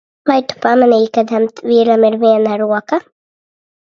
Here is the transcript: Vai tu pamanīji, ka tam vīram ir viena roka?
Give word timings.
Vai 0.29 0.37
tu 0.53 0.55
pamanīji, 0.63 1.11
ka 1.17 1.23
tam 1.31 1.45
vīram 1.73 2.07
ir 2.09 2.19
viena 2.25 2.57
roka? 2.63 3.01